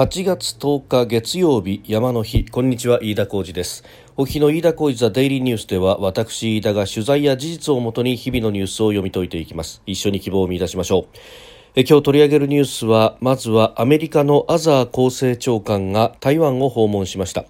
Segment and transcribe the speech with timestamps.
[0.00, 2.46] 8月10日月曜日山の日。
[2.46, 3.84] こんにちは飯田浩二です。
[4.16, 9.82] お日の飯田浩二ザデイリーニュースでは私飯田が取材や事実をもとに日々のニュースを読み解いていきます。
[9.84, 11.18] 一緒に希望を見出しましょう。
[11.74, 17.44] え今日取り上げるニュースはまずはアメリカのアザー厚生長官が台湾を訪問しました。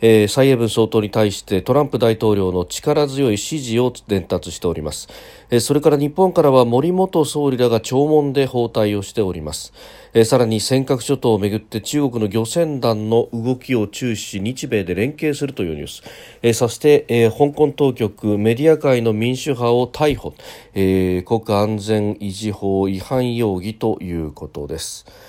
[0.00, 5.08] えー、蔡英文総統に対してトランプ大統領の力強い支持を伝達しております、
[5.50, 9.72] えー、それから日本からは森元総理らが弔問で訪台をしております、
[10.14, 16.02] えー、さらに尖閣諸島をめぐって中国の漁船団の動きを注視し日米で連携するというニュース、
[16.42, 20.34] えー、そして、えー、香港当局メディア界の民主派を逮捕、
[20.74, 25.27] えー、国家安全維持法違反容疑ということです。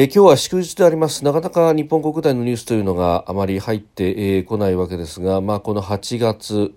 [0.00, 1.24] え、今日は祝日であります。
[1.24, 6.72] なかなか日本国内のニュースというのがあまり入ってこ、ないわけですが、まあ、この8月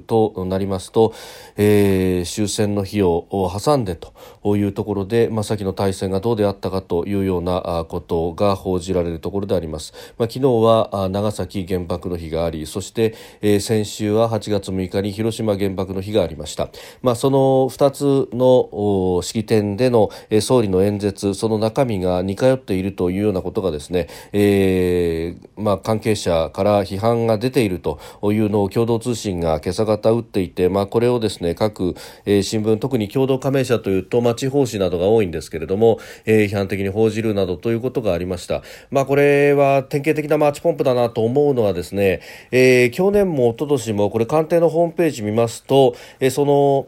[0.00, 1.14] となりますと、
[1.56, 16.68] えー、終戦の日を挟んでというところで、まあ、先の大戦がどうであったかというようなことが報じられるところであります、まあ、昨日は長崎原爆の日がありそして、えー、先週は8月6日に広島原爆の日がありました、
[17.02, 17.38] まあ、その
[17.70, 31.94] 2つの式典での総理の演説その中身が似通っているというようなことがですね、えー、まあ、関係者から批判が出ているというのを共同通信が今朝方打っていて、まあ、これをですね各、
[32.24, 38.62] えー、新聞特に共同加盟者というと、まあ、地方紙などが多いんですけれども、えー、批判的に報じるなどということがありました。
[38.90, 46.86] まあ、これは典型的なマーチポンプだなと思うのはですね、えー、去年も一昨年もこれ官邸のホームページ見ますと、えー、その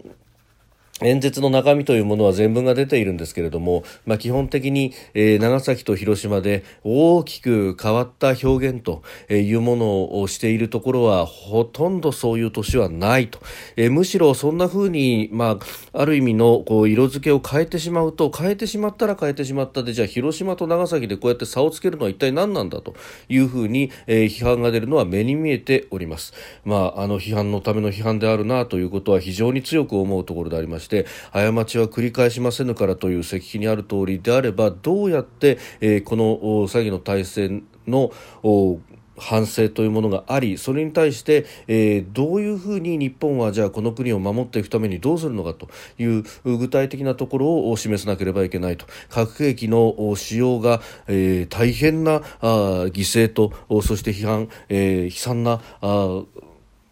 [1.03, 13.41] 演説の中身というものは全文が出ているんですけれども、まあ、基本的に、えー、長崎と広島で大きく変わった表現というものをしているところはほとんどそういう年はないと、
[13.77, 15.59] えー、むしろそんな風に、ま
[15.93, 22.95] あ、ある意味のこう色付けを変えてしまうと変えてしまったら変えてしまったでじゃあ広島と長崎でこうやって差をつけるのは一体何なんだと
[23.29, 26.35] いうふうに、えー、批判が出るのは目に見えております。
[26.65, 36.37] まあ、あの批判のための批判であるなということは非常に強く思うところでありましてして過ちは繰り返しませぬからという石碑にある通りであればどうやって、えー、この
[36.67, 38.11] 詐欺の体制の
[39.17, 45.69] 反省というものがありそれに対して、えー、どういうふうに日本はじゃあこの国を守っていくためにどうするのかと
[45.99, 48.87] いう具体的なところを示さなければいけないと。
[49.11, 53.53] 核兵器の使用が、えー、大変なあ犠牲と
[53.83, 56.23] そして批判、えー、悲惨なあ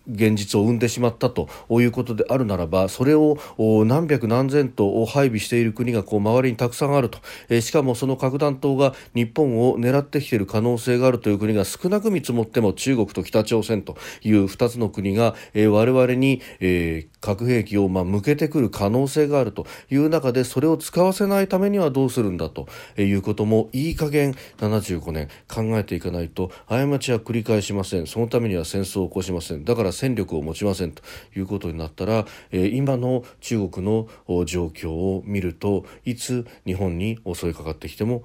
[0.08, 28.06] 現実を生んでしまったということであるならばそれを何百何千と配備している国がこう周りにたくさんあると、えしかもその核弾頭が日本を狙ってきている可能性があるという国が少なく見積もっても中国と北朝鮮という2つの国が、え我々に、え核兵器をまあ向けてくる可能性があるという中でそれを使わせないためにはどうするんだということもいい加減75年考えていかないと過ちは繰り返しません。
[28.06, 29.64] そのためには戦争を起こしません。
[29.64, 31.02] だから戦力を持ちませんと
[31.36, 34.08] いうことになったら、今の中国の
[34.44, 38.22] 状況を見るといつ日本に襲いかかってきても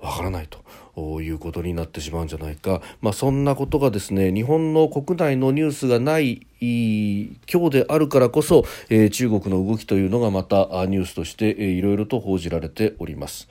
[0.00, 13.48] わからないということになってしまうんじゃないか、まあ、そんなことがですね日本の国内のニュースがない今日であるからこそ、えー、中国の動きというのがまたニュースとして、えー、いろいろと報じられております。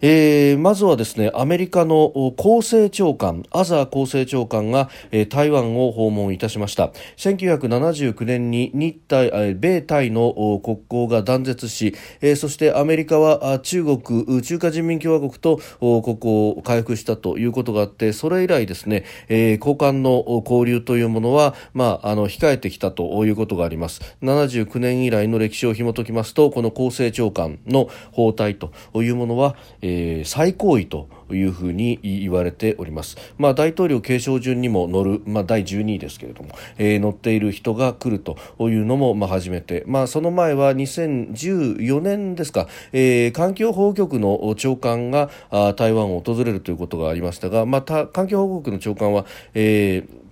[0.00, 6.92] えー、まずはですねアメリカの厚生長官アザー厚生長官が、えー、台湾を訪問いたしました。
[7.16, 24.16] 1979年に日台米台の国交が断絶し、えー、そしてアメリカは中国中華人民共和国と国交を回復したということがあってそれ以来ですね、えー、交換の交流というものは、まあ、あの控えてきたということがあります。
[24.22, 29.85] 79年以来の歴史を紐解きますとこの厚生長官の訪台というものは、えー、
[30.24, 33.16] 最高位というふうに言われております。
[33.38, 50.25] まあ、大統領継承順にも乗る、まあ、第12位ですけれども、えー、乗っている人が来るというのも、まあ、初めて、まあ、その前は2014年ですか、えー、環境保護局の長官があ台湾を訪れるということがありましたが、また環境保護局の長官は、えー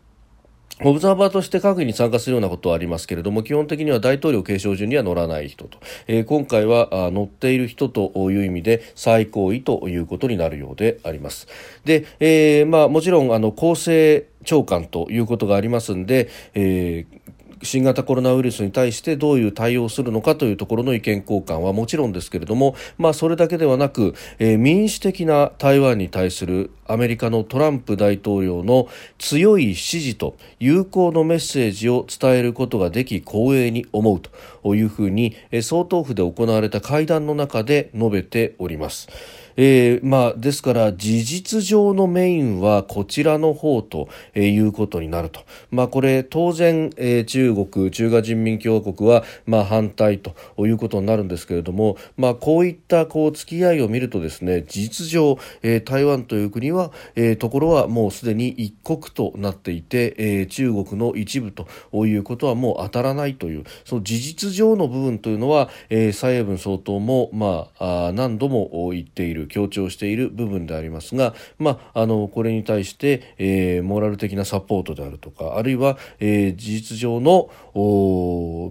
[0.83, 5.79] オブザーバーとして閣議に参加するようなことはありますけれども基本的には大統領継承順には乗らない人と、
[6.09, 11.47] えー、今回は乗っている人という意味で最高位ということになるようであります。
[11.85, 17.25] で、えー、まあ、もちろんあの公正長官ということがありますんで、えー
[17.63, 39.09] 新型コロナウイルスに対してどういう対応をするのかというところの意見交換はもちろんですけれども、まあ、それだけではなく、えー、民主的な台湾に対するアメリカのトランプ大統領の強い支持と友好のメッセージを伝えることができ光栄に思うというふうに、総統府で行われた会談の中で述べております。
[39.57, 45.41] えー、まあ、ですから事実上のメインはこちらの方と、えー、いうことになると、
[45.71, 61.67] まあ、これ当然、えー、中国中華人民共和国は、まあ、反対ということになるんですけれども、まあ、こういったこう付き合いを見るとですね事実上、えー、台湾という国は、えー、ところはもうすでに一国となっていて、えー、中国の一部と
[62.07, 69.44] いうことはもう当たらないというその事実上の部分というのは、えー、蔡英文総統も、まあ、あ何度も言っている。
[69.47, 77.51] 強調している部分でありますが、まあ、あのこれに対して、えー、モラル的なサポートであるとかあるいは、えー、事実上の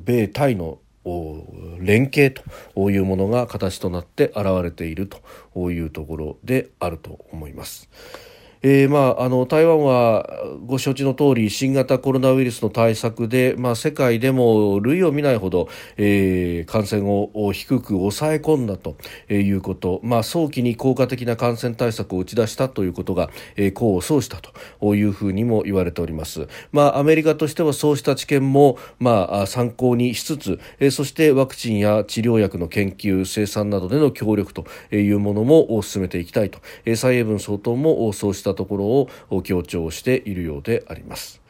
[0.05, 0.79] 米対の
[1.79, 2.33] 連携
[2.75, 5.09] というものが形となって現れている
[5.53, 7.89] というところであると思います。
[8.65, 10.25] えーまあ、あの台湾は
[10.65, 15.68] ご承知の通り新型コロナウイルスの対策で、まあ、世界でも類を見ないほど、
[15.98, 18.95] えー、感染を低く抑え込んだと
[19.30, 24.38] いうこと、まあ、早期に効果的な感染対策を打ち出したということが、えー、功を奏した
[24.80, 36.59] というふうにも言われております、まあ、アメリカとしてはそうした知見も、まあ、参考にしつつ、えー、そしてワクチンや治療薬の研究生産などでの協力というものも進めていきたいと、
[36.95, 41.41] 蔡英文総統もそうしたところを強調しているようであります。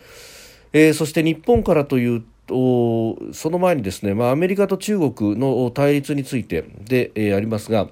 [0.74, 7.90] えー、そして日本からというとその前にですね、まあ、アメリカと中国の対立についてで、えー、ありますが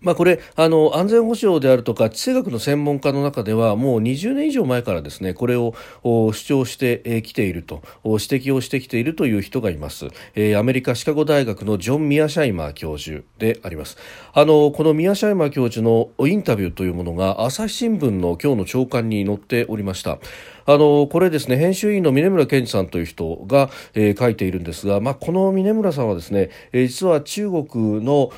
[0.00, 5.74] まあ、これあの安全保障であるとか地政学の専門家の中ではもう20年以上前からですねこれを
[6.04, 13.96] 主張してきていると指摘をしてきているという人がいます、えー、アメリカシカゴ大学のジョン・ミアシャイマー教授であります。
[14.32, 20.18] あのこのミアシャイマー教授のインタビューというものが朝日新聞の今日の朝刊に載っておりました。
[20.70, 28.30] あのこれですね編集員の峰村健二さんという人が、えー、書いているんですが、まあ、この峰村さんはですね、えー、実は中国の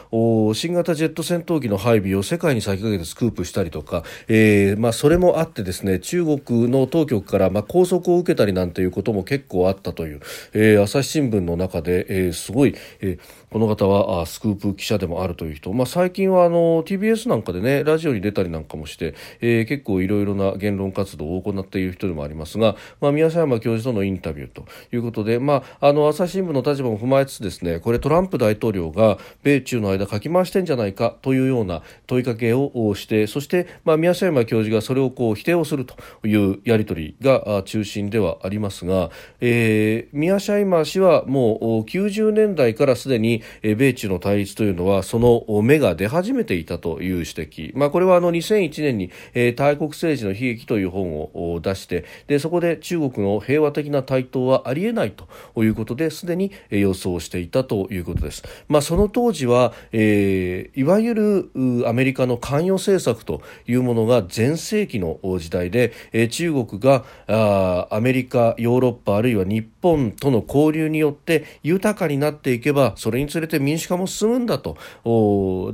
[0.54, 10.20] 新型ジェット戦闘機の配備を世界に先駆けてスクープしたりとか、えーまあ、それもあってですね中国の当局から、まあ、拘束を受けたりなんていうことも結構あったという、
[10.52, 13.20] えー、朝日新聞の中で、えー、すごい、えー、
[13.50, 39.10] この方はあスクープ記者でもあるという人、まあ、最近はあの TBS なんかでねラジオに出たりなんかもして、えー、結構いろいろな言論活動を行っている人でもありますが、まあ、宮山教授とのインタビューということで、まあ、あの朝日新聞の立場も踏まえつつですねこれトランプ大統領が米中の間かき回してんじゃないかというような問いかけをしてそして、まあ、宮山教授がそれをこう否定をするというやり取りが中心ではありますが、
[39.40, 58.42] えー、宮山氏はもう90年代からすでに米中の対立というのはその芽が出始めていたという指摘、まあ、これはあの2001年に、え、大国政治の悲劇という本を出してでそこで中国の平和的な台頭はありえないということですでに予想していたということです。
[58.68, 74.76] まあ、その当時は、えー、いわゆるアメリカの関与政策というものが全盛期の時代で、え、中国があアメリカヨーロッパあるいは日本との交流によって豊かになっていけばそれにつれて民主化も進むんだと。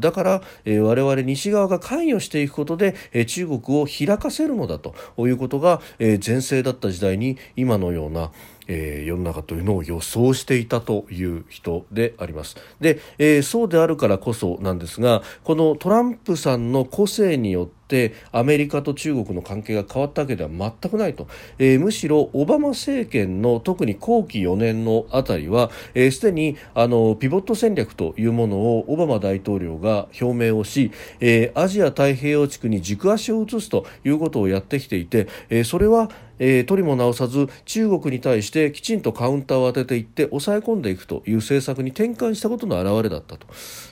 [0.01, 4.95] だから、えー、我々西側が関与していくことで、えー、中国を開かせるのだと。
[5.19, 8.31] いうことが、えー、前世だった時代に今のような
[8.69, 12.57] えー、世の中というのを予想していたという人であります。
[12.81, 43.47] で、えー、そうであるからこそなんですがこのトランプさんの個性によってアメリカと中国の関係が変わったわけでは全くないと、えー、むしろオバマ政権の特に後期4年のあたりはすで、えー、にあのピボット戦略というものをオバマ大統領が表明をし、えー、アジア太平洋地区に軸足を移すということをやってきていて、えー、それはえー、取りも直さず中国に対してきちんとカウンターを当てていって抑え込んでいくという政策に転換したことの表れだったと。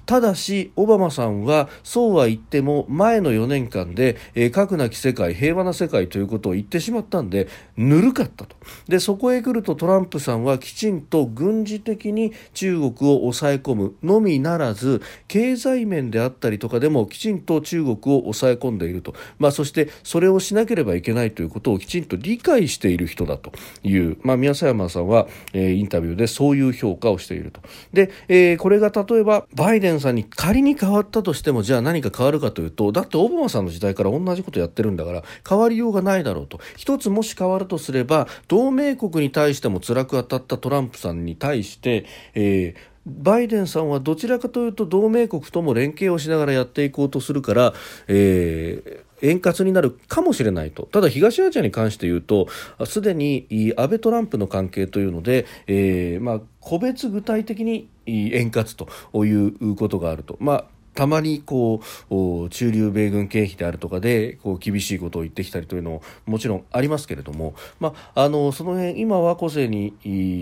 [0.06, 8.56] ただしオバマさんはそうは言っても前の4年間で、えー、核なき世界平和な世界ということを言ってしまったんでぬるかったと。
[8.88, 23.52] でそこへ来るとトランプさんはきちんと軍事的に中国を抑え込むのみならず経済面であったりとかでもきちんと中国を抑え込んでいると、まあ、そしてそれをしなければいけないということをきちんと理理解している人だと
[23.84, 27.60] いう、まあ、宮佐山さんは、えー、インタビューでそういう評価をしていると。
[27.92, 47.74] で、えー、これが例えばバイデンさんに仮に変わったとしてもじゃあ何か変わるかというとだってオバマさんの時代から同じことやってるんだから変わりようがないだろうと一つもし変わるとすれば同盟国に対しても辛く当たったトランプさんに対して、えーバイデンさんはどちらかというと同盟国とも連携をしながらやっていこうとするから、
[48.08, 52.46] え、円滑になるかもしれないとただ東アジアに関して言うと
[52.86, 60.36] すでに安倍トランプの関係というので、えーまあ、個別具体的に円滑ということがあると。
[60.40, 60.64] まあ
[60.94, 69.94] たまにこう中流米軍経費であるとかでこう厳しいことを言ってきたりというのももちろんありますけれども、まあ、あのその辺今は個性に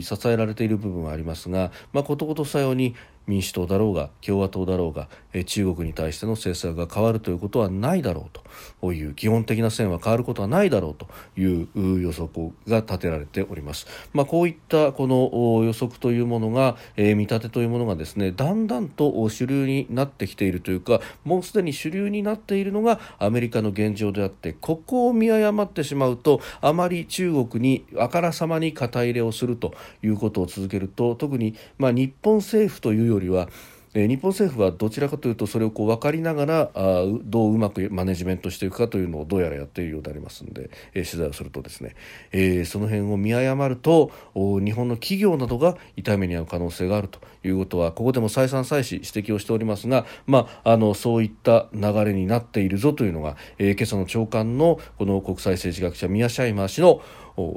[0.03, 2.95] 支えられている部分はありますが、まあ、ことごとさように
[3.27, 5.09] 民主党だろうが共和党だろうが
[5.45, 8.39] 中国に対しての政策が変わるということはないだろう
[8.81, 11.09] という基本的な線は変わることはないだろうと
[11.41, 11.69] いう
[12.01, 13.87] 予測が立てられております。
[14.13, 33.49] まあ、こういったこの予測というものが、えー、見立てというものがですねだんだんと主流になってきているというかもうすでに主流になっているのがアメリカの現状であってここを見誤ってしまうとあまり中国にあからさまに肩入れをするということを続けると特にまあ日本政府というよりは
[33.95, 41.95] え日本政府はどちらかというとそれをこう分かりながらあどううまくマネジメントしていくかというのをどうやらやっているようでありますので、え取材をするとですね、
[42.33, 57.03] え、その辺を見誤ると日本の企業などが痛い目に遭う可能性があるということはここでも再三再四指摘をしておりますが、まあ、あのそういった流れになっているぞというのが、え、今朝の長官のこの国際政治学者宮シャイマー氏の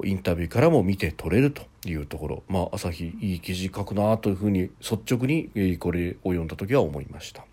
[0.04, 7.46] インタビューからも見て取れるというところ、まあ、朝日いい記事書くなというふうに率直にこれを読んだ時は思いました。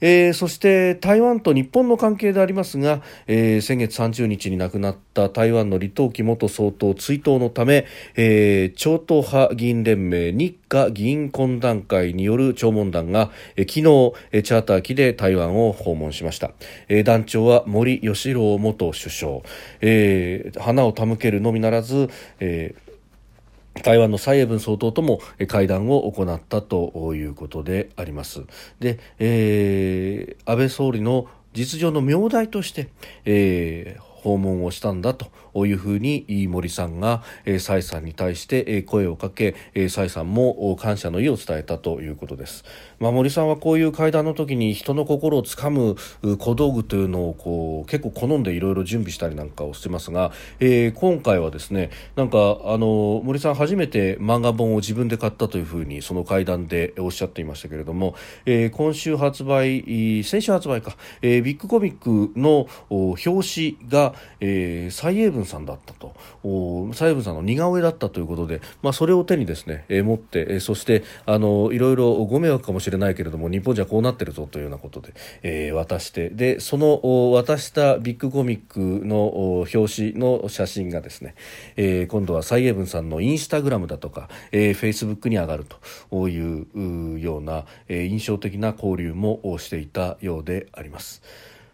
[0.00, 16.50] えー、そして台湾と日本の関係でありますが、えー、先月30日に亡くなった台湾の李登輝元総統追悼のため、えー、超党派議員連盟日華議員懇談会による弔問団が、えー、昨日チャーター機で台湾を訪問しました、
[16.88, 19.40] えー、団長は森喜朗元首相、
[19.80, 22.10] えー、花を手向けるのみならず、
[22.40, 22.85] えー
[23.82, 28.42] 台湾の蔡英文総統とも会談を行ったということであります。
[28.80, 32.88] で、えー、安倍総理の実情の名代として、
[33.24, 35.30] えー、訪問をしたんだと
[35.66, 37.22] いうふうに森さんが
[37.60, 39.54] 蔡さんに対して声をかけ
[39.88, 42.64] 蔡さんも感謝の意を伝えたということです。
[42.98, 45.96] まあ、森さんはこういう会談の時に人の心をつかむ
[46.38, 66.14] 小道具というのをこう結構好んでいろいろ準備したりなんかをしてますが、えー、今回はですねなんかあの森さん初めて漫画本を自分で買ったというふうにその会談でおっしゃっていましたけれども、えー、今週発売先週発売か、えー、ビッグコミックの表紙が、えー、蔡英文さんだったと
[66.94, 81.34] 蔡英文さんの似顔絵だったということで、まあ、それを手にですね、えー、持って、えー、そしてあのいろいろご迷惑かもしれないけれども日本じゃこうなってるぞというようなことで、えー、渡してでその渡したビッグコミックの表紙の写真がですね、
[81.76, 85.66] えー、今度は蔡英文さんのインスタグラムだとか、えー、フェイスブックに上がる
[86.10, 91.22] というような、えー、印象的な交流もしていたようであります。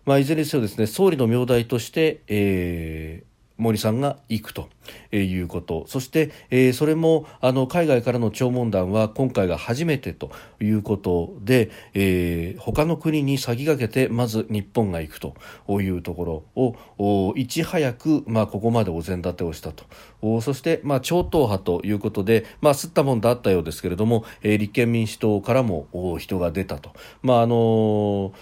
[0.04, 3.32] まあ、いずれにせよですね総理の名代として、えー、
[3.62, 4.68] 森さんが行くと
[5.12, 15.34] いうことそして、えー、それもあの海外からの弔問団は今回が初めてということで、えー、他の国に先駆けてまず日本が行くと
[15.80, 16.24] いうとこ
[16.56, 25.86] ろをいち早く、まあ、ここまでお膳立てをしたとそして、まあ、超党派ということで、まあ、吸ったもんだあったようですけれども、えー、立憲民主党からも
[26.18, 26.90] 人が出たと。
[27.22, 28.32] まああのー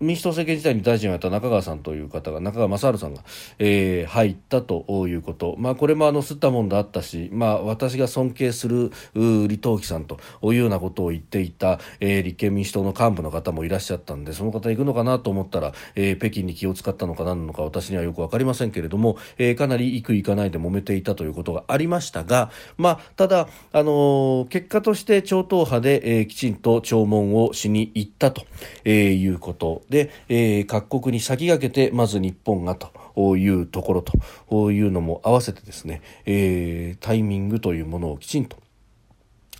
[0.00, 3.22] 民主党政権時代に大臣をやった中川さんという方が中川正治さんが、
[3.58, 28.46] えー、入ったということ、まあ、これもあの吸ったもんだったし、まあ、私が尊敬する李登輝さんというようなことを言っていた、えー、立憲民主党の幹部の方もいらっしゃったんでその方行くのかなと思ったら、えー、北京に気を使ったのか何なのか私にはよく分かりませんけれども、えー、かなり行く行かないで揉めていたということがありましたが、まあ、ただ、あのー、結果として超党派で、えー、きちんと弔問をしに行ったと、
[28.84, 29.82] えー、いうこと。
[29.88, 38.56] で、えー、各国に先駆けてまず日本がというところというのも合わせてですね、えー、タイミングというものをきちんと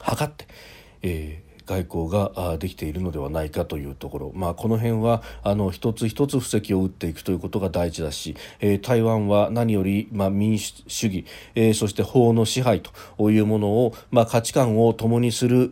[0.00, 0.46] 測って、
[1.02, 15.70] えー外交ができているのではないかというところ、まあ、この辺はあの一つ一つ布石を打っていくということが大事だし、えー、台湾は何より、まあ、民主主義、えー、そして法の支配というものを、まあ、価値観を共にする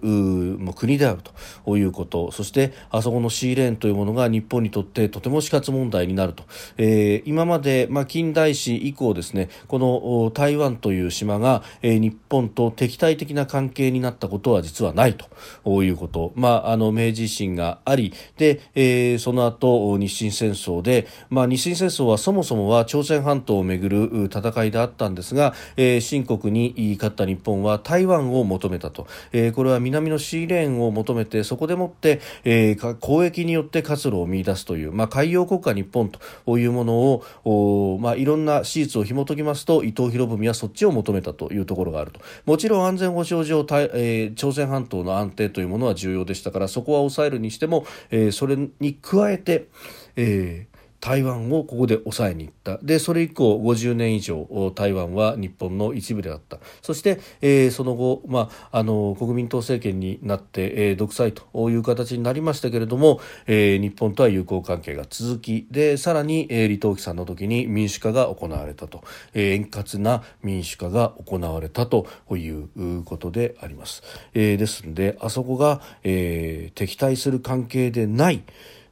[0.75, 1.23] 国である
[1.65, 2.31] ということ。
[2.33, 6.45] そしてあそこのシーレーンというものが日本にとってとても死活問題になると、
[6.77, 42.21] えー、今まで、まあ、近代史以降ですねこの台湾という島が、えー、日本と敵対的な関係になったことは実はないといういうこと、まあ、あの明治維新がありで、えー、その後日清戦争で、まあ、日清戦争はそもそもは朝鮮半島をめぐる戦いであったんですが、えー、新国に勝った日本は台湾を求めたと、えー、これは南のシーレーンを求めてそこでもって、えー、交易によって活路を見出すという、まあ、海洋国家日本というものを、まあ、いろんな史実を紐解きますと伊藤博文はそっちを求めたというところがあると。
[42.45, 49.69] もちろん安全保障上、えー、朝鮮半島の安定というものものは重要でしたからそこは抑えるにしても、えー、それに加えて、
[50.17, 50.76] えー、
[51.07, 52.85] 台湾をここで抑えに行った。
[52.85, 56.59] でそれ以降50年以上台湾は日本の一部であった。
[56.83, 74.03] そして、えー、その後、まあ、あの国民党政権になって、えー、独裁という形になりましたけれども、えー、日本とは友好関係が続きでさらに、えー、李登輝さんの時に民主化が行われたと、えー、円滑な民主化が行われたということであります。
[74.35, 78.43] えー、ですのであそこが、えー、敵対する関係でない、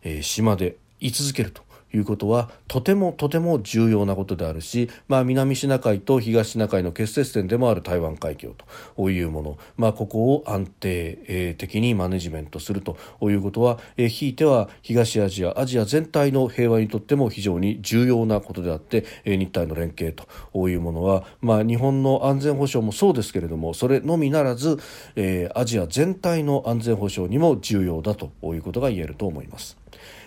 [0.04, 1.63] えー、島で居続けると。
[1.94, 8.54] いうことはとてもとても重要なことであるし、まあ、南シナ海と東シナ海の結節点でもある台湾海峡
[8.96, 20.14] というもの、まあ、ここを安定的にマネジメントするということは、ひいては東アジアアジア全体の平和にとっても非常に重要なことであって、日台の連携
[20.52, 24.78] というものは、まあ、日本の安全保障もそうですけれどもそれのみならず、
[25.16, 29.76] えアジア全体の安全保障にも重要だということが言えると思います。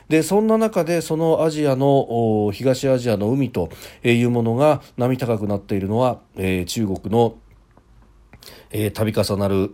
[0.10, 3.70] でそんな中でそのアジアの東アジアの海と
[4.04, 7.38] いうものが波高くなっているのは、えー、中国の
[8.72, 9.70] えー、度重なる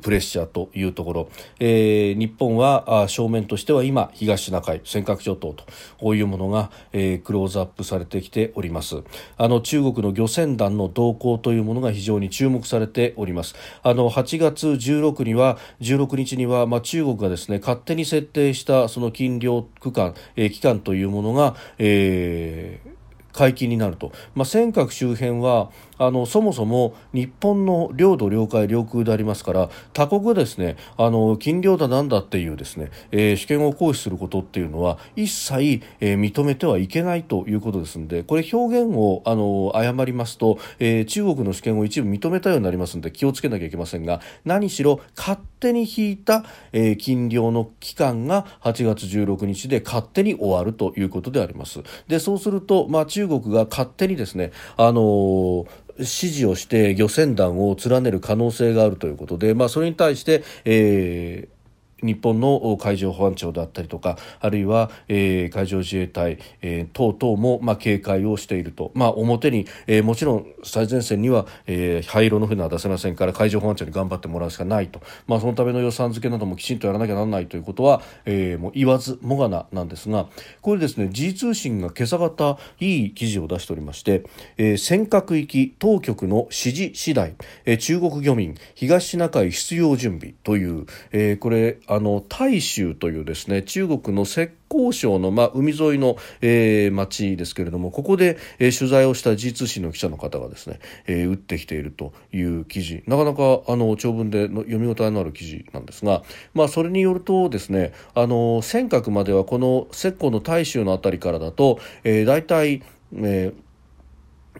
[0.00, 1.28] プレッシャーというところ、
[1.58, 5.64] えー、日本は正面としては今東シナ海尖閣諸島と
[5.98, 9.02] こういうものが、えー、クローズアップされてきております。
[9.36, 13.54] あの中国の漁船団の動向というものが非常に注目されております。
[13.82, 22.95] あの8月16には16日には、まあ、中国がですね勝手に設定したその禁漁区間、えー、期間というものが、えー
[23.36, 51.82] 解禁になると、まあ、尖閣周辺はあのそもそも日本の領土領海領空でありますから他国がですねあの禁漁だなんだっていうですね、えー、主権を行使することっていうのは一切、えー、認めてはいけないということですのでこれ表現をあの誤りますと、えー、中国の主権を一部認めたようになりますので気をつけなきゃいけませんが何しろ勝手に引いた、えー、禁漁の期間が8月16日で勝手に終わるということであります。
[52.08, 55.66] でそうすると、まあ、中中国が勝手にですねあの
[55.98, 61.55] 指示をして漁船団を連ねる可能性があるということで、まあ、それに対して、えー
[62.02, 80.26] 日本の海上保安庁であったりとかあるいは、えー、海上自衛隊、えー、等々も、まあ、警戒をしていると、まあ、表に、えー、もちろん最前線には、えー、灰色の船は出せませんから海上保安庁に頑張ってもらうしかないと、まあ、そのための予算付けなどもきちんとやらなきゃならないということは、えー、もう言わずもがななんですが
[80.60, 84.24] これですね時事通信が今朝方いい記事を出しておりまして、
[84.56, 103.02] えー、尖閣行き当局の指示次第、えー、中国漁民東シナ海出洋準備という、えー、これああの大州というですね中国の浙江省の、まあ、海沿いの、えー、町ですけれどもここで、えー、取材をした時通信の記者の方がですね、えー、打ってきているという記事。
[103.06, 112.82] なかなかあの長文での読み応えのある記事なんですが、まあ、それによるとですねあの尖閣まではこの浙江の大州の辺りからだと、えー、大体、
[113.14, 113.65] えー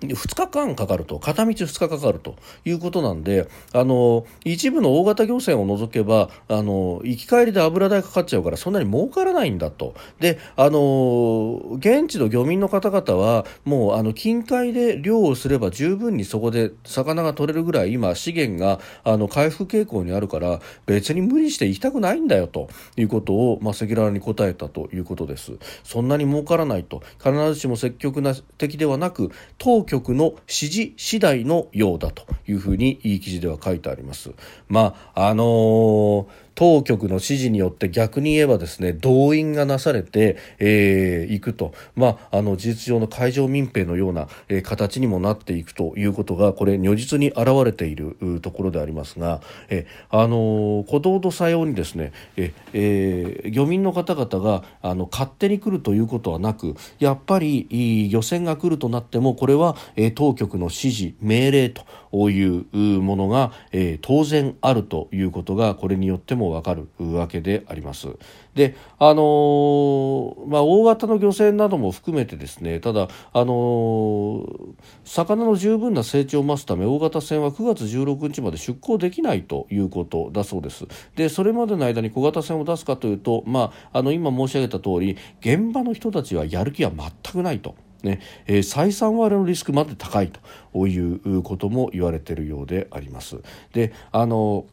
[0.01, 9.95] 2日間かかると片道2日かかるということなんであの一部の大型漁船を除けばあの行き帰りで油代かかっちゃうからそんなに儲からないんだと。
[10.21, 25.53] であの現地の漁民の方々はもうあの近海で漁をすれば十分にそこで魚が取れるぐらい今資源があの回復傾向にあるから別に無理して行きたくないんだよということを、まあ、赤裸々に答えたということです。
[25.85, 27.03] そんなに儲からないと。
[27.19, 28.23] 必ずしも積極
[28.59, 34.31] 的ではなく当局の指示次第のようだというふうにいい記事では書いてあります。
[34.68, 61.85] まああのー当局の指示によって逆に言えばですね動員がなされてい、えー、くと、まあ、あの事実上の海上民兵のような、えー、形にもなっていくということがこれ如実に現れているところでありますが、えー、あの鼓動とさようにですね、ええー、漁民の方々があの勝手に来るということはなくやっぱり漁船が来るとなってもこれは、えー、当局の指示命令と
[62.31, 68.09] いうものが、えー、当然あるということがこれによってもわかるわけであります。
[68.55, 80.87] であのー、まあ、大型の漁船なども含めてですねただ、あのー、魚の十分な成長を増すため大型船は9月16日まで出港できないということだそうです。
[81.17, 87.75] でそれまでの間に小型船を出すかというと、まあ、あの今申し上げた通り現場の人たちはやる気は全くないと。
[88.03, 93.39] ねえー、採算割れのリスクまで高いということも言われているようであります。
[93.73, 94.67] であの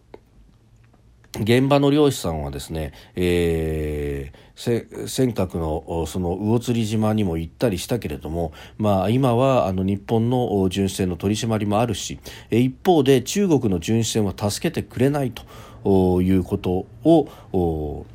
[1.39, 12.19] 現場の漁師さんはですね、えー、尖閣のその魚釣島にも行ったりしたけれども、まあ、今はあの日本の巡視船の取り締まりもあるし
[12.52, 15.34] 一方で中国の巡視船は助けてくれない
[15.84, 18.06] ということを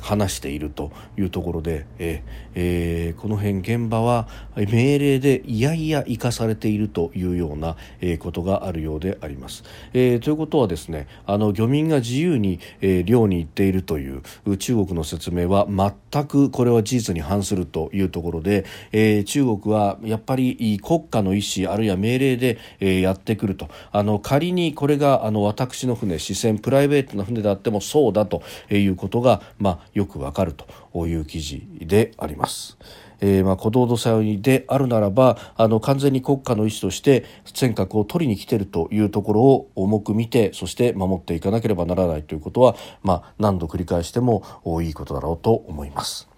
[0.00, 2.22] 話しているというところで、え
[2.56, 9.62] えー、この辺現場は命令でいやいや生かされているというような、えー、ことがあるようであります。
[9.92, 14.22] えー、ということはですねあの漁民が自由に、えー、漁に行っているという
[14.56, 30.66] 中国の説明は全くこれは事実に反するというところで、え、中国はやっぱり国家の意思あるいは命令で、え、やってくるとあの仮にこれがあの私の船視線プライベートな船であってもそうだということが、まあ、よくわかると
[31.04, 32.78] いう記事であります。
[33.20, 44.42] えー、まあ、小道土祭であるならばあの完全に国家の意思として尖閣を取りに来てるというところを重く見てそして守っていかなければならないということは、まあ、何度繰り返しても
[44.82, 46.28] いいことだろうと思います。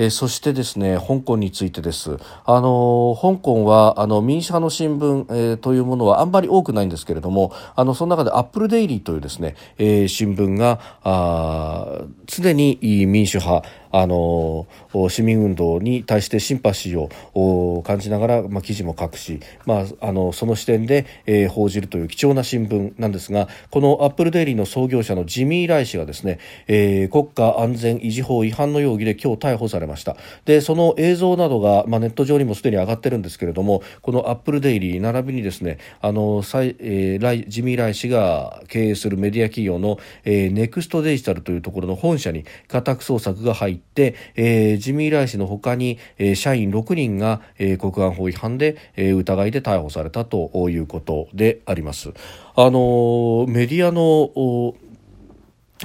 [0.00, 14.66] え、そしてですね香港についてです、あの、香港はあの民主派の新聞、え、というものはあんまり多くないんですけれどもあのその中でアップルデイリーというですね、え、新聞があ常に民主派あの
[15.08, 36.42] 市民運動に対してシンパシーを感じながら、まあ、記事も書くし、まあ、あのその視点で、えー、報じるという貴重な新聞なんですがこのアップルデイリーの創業者のジミー・ライ氏がですね、えー、国家安全維持法違反の容疑で今日逮捕されましたでその映像などが、まあ、ネット上にもすでに上がってるんですけれどもこのアップルデイリー並びにですねあの
[36.78, 52.12] えー、ライジミー・ライ氏が経営するメディア企業の、えー、ネクストデジタルというところの本社に家宅捜索が入って、えー、ジミー・ライ氏のほかに、えー、社員6人が、えー、国安法違反で、えー、疑いで逮捕されたということであります。
[52.54, 54.74] あの、メディアの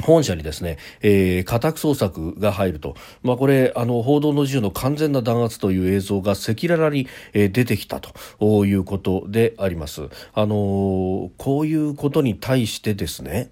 [0.01, 10.10] 本社にですね、えー、家宅捜索が入ると、まあ、これあの報道の自由の完全な弾圧という映像が赤裸々に、えー、出てきたということであります。
[10.34, 13.51] あのー、こういうことに対してですね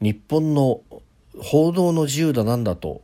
[0.00, 0.80] 日本の
[1.40, 3.02] 報道の自由だなんだと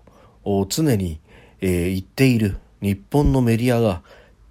[0.68, 1.20] 常に、
[1.60, 4.02] えー、言っている日本のメディアが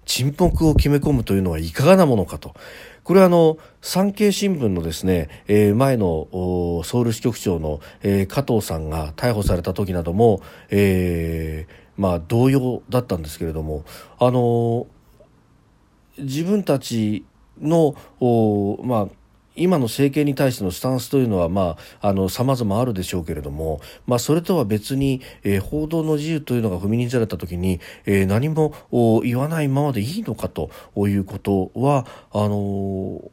[0.06, 2.54] 沈黙を決め込むというのはいかがなものかと。
[3.04, 6.26] これはあの産経新聞のですね、えー、前の
[6.84, 10.40] ソウル支局長の、えー、加藤さんが逮捕された時なども、
[10.70, 13.84] えー、まあ同様だったんですけれども
[14.18, 14.86] あの
[16.16, 17.26] 自分たち
[17.60, 17.94] の
[18.82, 19.08] まあ
[19.56, 28.74] 今の政権に対してのスタンスというのは、まあ、あの様々あるでしょうけれども、まあ、それとは別に、えー、報道の自由というのが踏みにじられたときに、えー、何も
[29.22, 33.30] 言わないままでいいのかということはあのー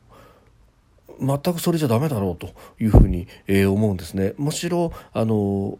[1.22, 4.34] 全くそれじゃダメだろうというふうに、えー、思うんですね。
[4.38, 5.78] むしろあの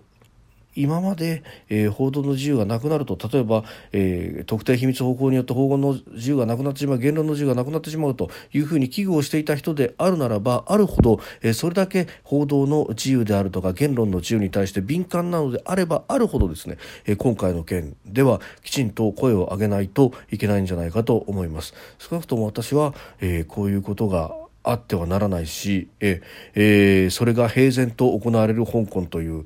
[0.75, 21.73] 今まで、えー、報道の自由がなくなると例えば、えー、特定秘密保護によって報道の自由がなくなってしまう言論の自由がなくなってしまうというふうに危惧をしていた人であるならばあるほど、えー、それだけ報道の自由であるとか言論の自由に対して敏感なのであればあるほどですね、え、今回の件ではきちんと声を上げないといけないんじゃないかと思います。
[21.99, 24.31] 少なくとも私は、え、こういうことが
[24.63, 29.45] あってはならないしえ、ー、それが平然と行われる香港という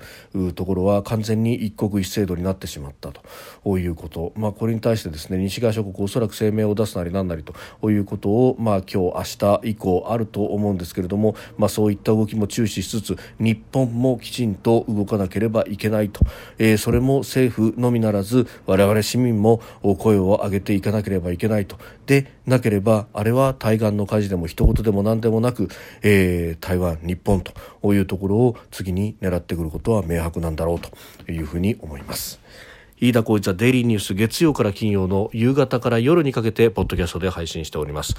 [0.54, 3.12] ところは完全に一国一制度になってしまった
[3.64, 9.24] ということ、まあ、これに対してですね西側諸国おそらく声明を出すなりなんなりということを、まあ、今日明
[9.62, 16.26] 日以降あると思うんですけれども、まあ、そういった動きも注視しつつ日本もきちんと動かなければいけないと、
[16.58, 19.62] えー、それも政府のみならず我々市民も
[19.98, 21.78] 声を上げていかなければいけないと。
[22.06, 25.70] でなければあれは対岸の火事でも一言でも何でもなく、
[26.02, 27.54] えー、台湾日本と
[27.94, 32.40] いうところを次に狙ってくることは明白なんだろうというふうに思います。
[32.98, 38.16] 飯田浩一はデイリーニュース月曜から金曜の夕方から夜にかけてポッドキャストで配信しております。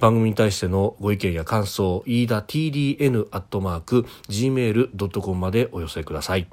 [0.00, 6.46] 番組に対してのご意見や感想、飯田 TDN アットマーク gmail.com までお寄せください。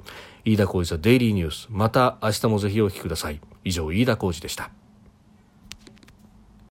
[0.44, 1.68] 飯田浩一はデイリーニュース。
[1.70, 3.40] また明日もぜひお聞きください。
[3.64, 4.83] 以上、飯田浩二でした。